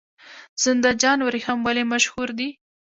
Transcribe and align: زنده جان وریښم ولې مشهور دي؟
زنده 0.63 0.91
جان 1.01 1.19
وریښم 1.23 1.59
ولې 1.63 1.83
مشهور 1.93 2.29
دي؟ 2.39 2.49